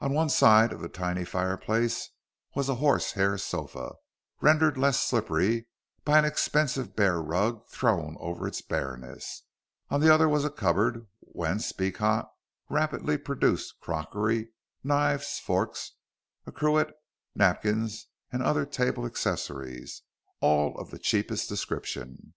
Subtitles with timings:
[0.00, 2.08] On one side of the tiny fireplace
[2.56, 3.92] was a horse hair sofa,
[4.40, 5.68] rendered less slippery
[6.02, 9.42] by an expensive fur rug thrown over its bareness;
[9.90, 12.30] on the other was a cupboard, whence Beecot
[12.70, 14.48] rapidly produced crockery,
[14.82, 15.92] knives, forks,
[16.46, 16.94] a cruet,
[17.34, 20.04] napkins and other table accessories,
[20.40, 22.32] all of the cheapest description.